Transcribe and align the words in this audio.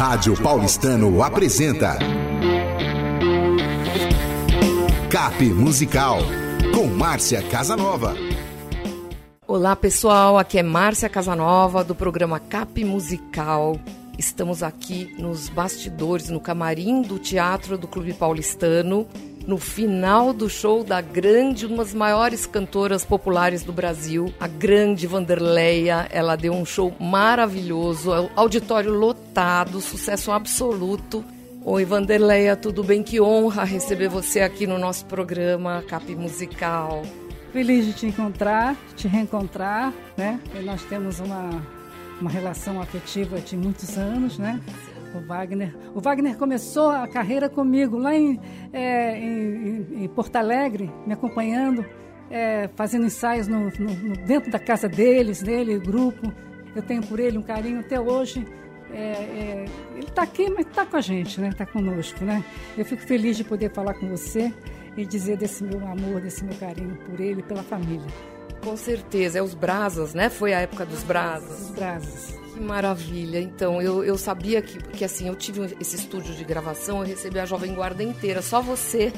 Rádio 0.00 0.34
Paulistano 0.42 1.22
apresenta 1.22 1.98
Cap 5.10 5.44
Musical 5.44 6.20
com 6.74 6.86
Márcia 6.86 7.42
Casanova. 7.42 8.14
Olá 9.46 9.76
pessoal, 9.76 10.38
aqui 10.38 10.58
é 10.58 10.62
Márcia 10.62 11.06
Casanova 11.06 11.84
do 11.84 11.94
programa 11.94 12.40
Cap 12.40 12.82
Musical. 12.82 13.78
Estamos 14.18 14.62
aqui 14.62 15.14
nos 15.18 15.50
bastidores, 15.50 16.30
no 16.30 16.40
camarim 16.40 17.02
do 17.02 17.18
Teatro 17.18 17.76
do 17.76 17.86
Clube 17.86 18.14
Paulistano, 18.14 19.06
no 19.46 19.58
final 19.58 20.32
do 20.32 20.48
show 20.48 20.84
da 20.84 21.00
grande, 21.00 21.66
uma 21.66 21.78
das 21.78 21.94
maiores 21.94 22.46
cantoras 22.46 23.04
populares 23.04 23.62
do 23.62 23.72
Brasil, 23.72 24.32
a 24.38 24.46
grande 24.46 25.06
Vanderleia. 25.06 26.06
Ela 26.10 26.36
deu 26.36 26.52
um 26.52 26.64
show 26.64 26.94
maravilhoso, 27.00 28.12
auditório 28.36 28.92
lotado, 28.92 29.80
sucesso 29.80 30.30
absoluto. 30.30 31.24
Oi, 31.64 31.84
Vanderleia, 31.84 32.56
tudo 32.56 32.82
bem? 32.82 33.02
Que 33.02 33.20
honra 33.20 33.64
receber 33.64 34.08
você 34.08 34.40
aqui 34.40 34.66
no 34.66 34.78
nosso 34.78 35.04
programa 35.06 35.82
Cap 35.86 36.14
Musical. 36.14 37.02
Feliz 37.52 37.84
de 37.84 37.92
te 37.92 38.06
encontrar, 38.06 38.76
de 38.88 38.94
te 38.94 39.08
reencontrar, 39.08 39.92
né? 40.16 40.40
E 40.54 40.62
nós 40.62 40.82
temos 40.84 41.18
uma, 41.18 41.62
uma 42.20 42.30
relação 42.30 42.80
afetiva 42.80 43.40
de 43.40 43.56
muitos 43.56 43.98
anos, 43.98 44.38
né? 44.38 44.60
O 45.14 45.20
Wagner. 45.20 45.74
O 45.94 46.00
Wagner 46.00 46.36
começou 46.36 46.90
a 46.90 47.06
carreira 47.08 47.48
comigo 47.48 47.98
lá 47.98 48.14
em, 48.14 48.40
é, 48.72 49.18
em, 49.18 50.04
em 50.04 50.08
Porto 50.08 50.36
Alegre, 50.36 50.90
me 51.06 51.12
acompanhando, 51.12 51.84
é, 52.30 52.68
fazendo 52.76 53.06
ensaios 53.06 53.48
no, 53.48 53.64
no, 53.64 54.16
dentro 54.24 54.50
da 54.50 54.58
casa 54.58 54.88
deles, 54.88 55.42
dele, 55.42 55.78
grupo. 55.78 56.32
Eu 56.74 56.82
tenho 56.82 57.02
por 57.02 57.18
ele 57.18 57.36
um 57.38 57.42
carinho 57.42 57.80
até 57.80 58.00
hoje. 58.00 58.46
É, 58.92 59.00
é 59.00 59.64
ele 59.94 60.06
está 60.06 60.22
aqui, 60.22 60.48
mas 60.48 60.66
está 60.66 60.86
com 60.86 60.96
a 60.96 61.00
gente, 61.00 61.40
né? 61.40 61.48
Está 61.48 61.66
conosco, 61.66 62.24
né? 62.24 62.44
Eu 62.76 62.84
fico 62.84 63.02
feliz 63.02 63.36
de 63.36 63.44
poder 63.44 63.72
falar 63.72 63.94
com 63.94 64.08
você 64.08 64.52
e 64.96 65.04
dizer 65.04 65.36
desse 65.36 65.64
meu 65.64 65.86
amor, 65.86 66.20
desse 66.20 66.44
meu 66.44 66.56
carinho 66.56 66.96
por 67.06 67.20
ele 67.20 67.42
pela 67.42 67.62
família. 67.62 68.06
Com 68.62 68.76
certeza, 68.76 69.38
é 69.38 69.42
os 69.42 69.54
brasas, 69.54 70.12
né? 70.12 70.28
Foi 70.28 70.52
a 70.52 70.60
época 70.60 70.84
dos 70.84 71.02
brasas. 71.02 71.62
Os 71.62 71.70
brasas. 71.70 72.38
Que 72.52 72.60
maravilha. 72.60 73.40
Então, 73.40 73.80
eu, 73.80 74.04
eu 74.04 74.18
sabia 74.18 74.60
que, 74.60 74.78
que, 74.78 75.04
assim, 75.04 75.28
eu 75.28 75.34
tive 75.34 75.76
esse 75.80 75.96
estúdio 75.96 76.34
de 76.34 76.44
gravação, 76.44 76.98
eu 77.00 77.06
recebi 77.06 77.38
a 77.38 77.46
Jovem 77.46 77.74
Guarda 77.74 78.02
inteira. 78.02 78.42
Só 78.42 78.60
você 78.60 79.12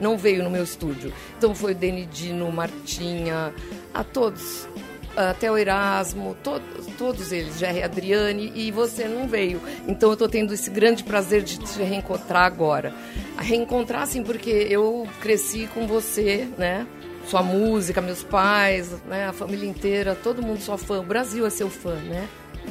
não 0.00 0.16
veio 0.16 0.42
no 0.42 0.50
meu 0.50 0.64
estúdio. 0.64 1.12
Então, 1.36 1.54
foi 1.54 1.72
o 1.72 1.74
Denidino, 1.74 2.50
Martinha, 2.50 3.52
a 3.92 4.02
todos. 4.02 4.66
Até 5.14 5.50
o 5.50 5.56
Erasmo, 5.56 6.36
todos, 6.42 6.86
todos 6.98 7.32
eles, 7.32 7.58
Jerry 7.58 7.82
Adriane, 7.82 8.52
e 8.54 8.70
você 8.70 9.08
não 9.08 9.26
veio. 9.26 9.60
Então, 9.88 10.10
eu 10.10 10.14
estou 10.14 10.28
tendo 10.28 10.52
esse 10.52 10.70
grande 10.70 11.04
prazer 11.04 11.42
de 11.42 11.58
te 11.58 11.82
reencontrar 11.82 12.44
agora. 12.44 12.94
A 13.36 13.42
reencontrar, 13.42 14.02
assim, 14.02 14.22
porque 14.22 14.50
eu 14.50 15.06
cresci 15.20 15.68
com 15.72 15.86
você, 15.86 16.46
né? 16.58 16.86
Sua 17.26 17.42
música, 17.42 18.00
meus 18.00 18.22
pais, 18.22 18.90
né? 19.06 19.26
a 19.26 19.32
família 19.32 19.68
inteira, 19.68 20.14
todo 20.14 20.40
mundo 20.40 20.60
só 20.60 20.78
fã. 20.78 21.00
O 21.00 21.02
Brasil 21.02 21.44
é 21.44 21.50
seu 21.50 21.68
fã, 21.68 21.94
né? 21.94 22.28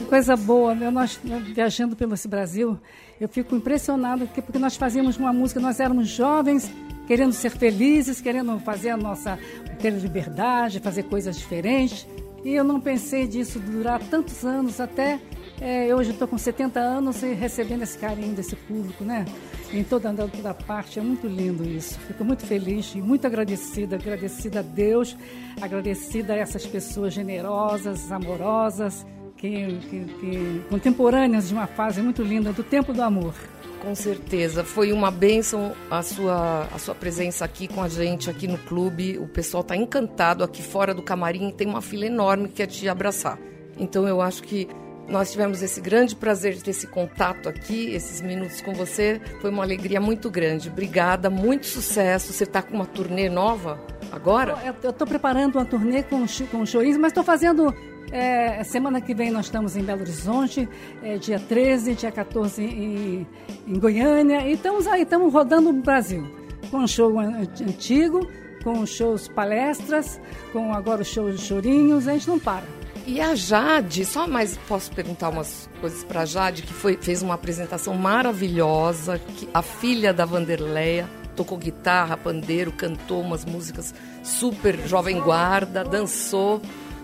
Coisa 0.07 0.35
boa, 0.35 0.73
né? 0.73 0.89
nós 0.89 1.19
viajando 1.53 1.95
pelo 1.95 2.13
esse 2.13 2.27
Brasil, 2.27 2.79
eu 3.19 3.27
fico 3.27 3.55
impressionada 3.55 4.25
porque 4.25 4.57
nós 4.57 4.75
fazíamos 4.75 5.17
uma 5.17 5.33
música, 5.33 5.59
nós 5.59 5.79
éramos 5.79 6.07
jovens, 6.07 6.71
querendo 7.05 7.33
ser 7.33 7.49
felizes, 7.49 8.21
querendo 8.21 8.57
fazer 8.59 8.89
a 8.89 8.97
nossa, 8.97 9.37
ter 9.79 9.89
liberdade, 9.91 10.79
fazer 10.79 11.03
coisas 11.03 11.37
diferentes. 11.37 12.07
E 12.43 12.53
eu 12.53 12.63
não 12.63 12.79
pensei 12.79 13.27
disso 13.27 13.59
durar 13.59 13.99
tantos 13.99 14.45
anos, 14.45 14.79
até 14.79 15.19
é, 15.61 15.95
hoje 15.95 16.11
estou 16.11 16.27
com 16.27 16.37
70 16.37 16.79
anos 16.79 17.23
e 17.23 17.33
recebendo 17.33 17.83
esse 17.83 17.97
carinho 17.97 18.33
desse 18.33 18.55
público, 18.55 19.03
né? 19.03 19.25
Em 19.73 19.83
toda, 19.83 20.13
toda 20.13 20.53
parte, 20.53 20.99
é 20.99 21.01
muito 21.01 21.27
lindo 21.27 21.63
isso. 21.63 21.99
Fico 21.99 22.23
muito 22.23 22.45
feliz 22.45 22.93
e 22.95 23.01
muito 23.01 23.25
agradecida, 23.25 23.95
agradecida 23.95 24.59
a 24.59 24.63
Deus, 24.63 25.17
agradecida 25.61 26.33
a 26.33 26.38
essas 26.38 26.65
pessoas 26.65 27.13
generosas, 27.13 28.11
amorosas, 28.11 29.05
que, 29.38 29.77
que, 29.89 30.05
que, 30.05 30.61
contemporâneas 30.69 31.47
de 31.47 31.53
uma 31.53 31.67
fase 31.67 32.01
muito 32.01 32.21
linda 32.21 32.51
do 32.51 32.63
tempo 32.63 32.94
do 32.94 33.01
amor. 33.01 33.33
Com 33.81 33.94
certeza, 33.94 34.63
foi 34.63 34.91
uma 34.91 35.11
bênção 35.11 35.73
a 35.91 36.01
sua, 36.01 36.67
a 36.73 36.79
sua 36.79 36.95
presença 36.95 37.45
aqui 37.45 37.67
com 37.67 37.83
a 37.83 37.88
gente, 37.88 38.29
aqui 38.29 38.47
no 38.47 38.57
clube. 38.57 39.17
O 39.19 39.27
pessoal 39.27 39.61
está 39.61 39.75
encantado 39.75 40.44
aqui 40.44 40.61
fora 40.63 40.94
do 40.94 41.03
camarim, 41.03 41.51
tem 41.51 41.67
uma 41.67 41.81
fila 41.81 42.05
enorme 42.05 42.47
que 42.47 42.55
quer 42.55 42.67
te 42.67 42.89
abraçar. 42.89 43.38
Então 43.77 44.07
eu 44.07 44.21
acho 44.21 44.41
que 44.41 44.67
nós 45.07 45.31
tivemos 45.31 45.61
esse 45.61 45.79
grande 45.79 46.16
prazer 46.16 46.53
de 46.53 46.63
ter 46.63 46.71
esse 46.71 46.88
contato 46.88 47.47
aqui, 47.47 47.93
esses 47.93 48.21
minutos 48.21 48.61
com 48.61 48.73
você. 48.73 49.21
Foi 49.39 49.51
uma 49.51 49.63
alegria 49.63 50.01
muito 50.01 50.29
grande. 50.29 50.69
Obrigada, 50.69 51.29
muito 51.29 51.67
sucesso. 51.67 52.33
Você 52.33 52.43
está 52.43 52.61
com 52.61 52.75
uma 52.75 52.85
turnê 52.85 53.29
nova 53.29 53.79
agora? 54.11 54.57
Eu 54.83 54.89
estou 54.89 55.05
preparando 55.05 55.55
uma 55.55 55.65
turnê 55.65 56.01
com, 56.03 56.25
com 56.49 56.65
chorinhos, 56.65 56.97
mas 56.97 57.11
estou 57.11 57.23
fazendo 57.23 57.73
é, 58.11 58.63
semana 58.63 58.99
que 58.99 59.13
vem 59.13 59.29
nós 59.29 59.45
estamos 59.45 59.75
em 59.75 59.83
Belo 59.83 60.01
Horizonte, 60.01 60.67
é, 61.03 61.17
dia 61.17 61.39
13, 61.39 61.95
dia 61.95 62.11
14 62.11 62.63
em, 62.63 63.27
em 63.67 63.79
Goiânia. 63.79 64.47
E 64.47 64.53
estamos 64.53 64.88
aí, 64.88 65.03
estamos 65.03 65.31
rodando 65.31 65.69
o 65.69 65.73
Brasil. 65.73 66.27
Com 66.71 66.77
um 66.77 66.88
show 66.88 67.19
antigo, 67.19 68.27
com 68.63 68.83
shows 68.85 69.27
palestras, 69.27 70.19
com 70.51 70.73
agora 70.73 71.03
o 71.03 71.05
show 71.05 71.29
de 71.29 71.38
chorinhos, 71.38 72.07
a 72.07 72.13
gente 72.13 72.27
não 72.27 72.39
para. 72.39 72.75
E 73.07 73.21
a 73.21 73.35
Jade, 73.35 74.03
só 74.03 74.27
mais 74.27 74.57
posso 74.67 74.91
perguntar 74.91 75.29
umas 75.29 75.69
coisas 75.79 76.03
para 76.03 76.25
Jade, 76.25 76.63
que 76.63 76.73
foi, 76.73 76.97
fez 76.97 77.21
uma 77.21 77.35
apresentação 77.35 77.93
maravilhosa, 77.93 79.19
que 79.19 79.47
a 79.53 79.61
filha 79.61 80.11
da 80.11 80.25
Vanderleia 80.25 81.07
tocou 81.35 81.57
guitarra, 81.57 82.17
pandeiro, 82.17 82.71
cantou 82.71 83.21
umas 83.21 83.45
músicas 83.45 83.94
super 84.23 84.75
jovem 84.88 85.19
guarda, 85.19 85.83
dançou. 85.83 86.59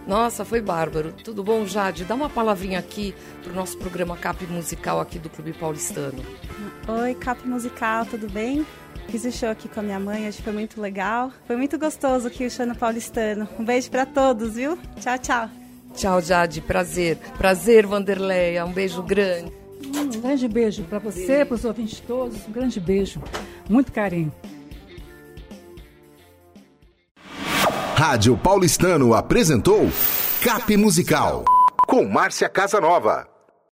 Nossa, 0.07 0.43
foi 0.43 0.59
bárbaro. 0.59 1.13
Tudo 1.23 1.43
bom, 1.43 1.67
Jade? 1.67 2.03
Dá 2.03 2.15
uma 2.15 2.29
palavrinha 2.29 2.79
aqui 2.79 3.13
para 3.43 3.51
o 3.51 3.55
nosso 3.55 3.77
programa 3.77 4.17
Cap 4.17 4.43
Musical 4.47 4.99
aqui 4.99 5.19
do 5.19 5.29
Clube 5.29 5.53
Paulistano. 5.53 6.23
Oi, 6.87 7.13
Cap 7.13 7.47
Musical, 7.47 8.07
tudo 8.07 8.27
bem? 8.27 8.65
Fiz 9.09 9.23
o 9.25 9.31
show 9.31 9.49
aqui 9.49 9.69
com 9.69 9.81
a 9.81 9.83
minha 9.83 9.99
mãe, 9.99 10.27
hoje 10.27 10.41
foi 10.41 10.53
muito 10.53 10.81
legal. 10.81 11.31
Foi 11.45 11.55
muito 11.55 11.77
gostoso 11.77 12.27
aqui 12.27 12.45
o 12.45 12.49
show 12.49 12.65
no 12.65 12.75
Paulistano. 12.75 13.47
Um 13.59 13.63
beijo 13.63 13.91
para 13.91 14.07
todos, 14.07 14.55
viu? 14.55 14.75
Tchau, 14.99 15.19
tchau. 15.19 15.60
Tchau, 15.93 16.21
Jade. 16.21 16.61
Prazer. 16.61 17.17
Prazer, 17.37 17.85
Vanderleia. 17.85 18.65
Um 18.65 18.71
beijo 18.71 19.01
grande. 19.03 19.51
Um 19.95 20.21
grande 20.21 20.47
beijo 20.47 20.83
para 20.83 20.99
você, 20.99 21.43
para 21.45 21.55
os 21.55 21.65
ouvintes 21.65 21.99
todos. 21.99 22.47
Um 22.47 22.51
grande 22.51 22.79
beijo. 22.79 23.21
Muito 23.69 23.91
carinho. 23.91 24.31
Rádio 27.95 28.35
Paulistano 28.35 29.13
apresentou 29.13 29.87
Cap 30.43 30.75
Musical 30.75 31.45
com 31.87 32.03
Márcia 32.05 32.49
Casanova. 32.49 33.30